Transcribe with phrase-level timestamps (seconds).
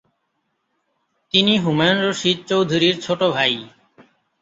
[1.33, 3.53] তিনি হুমায়ূন রশীদ চৌধুরীর ছোট ভাই।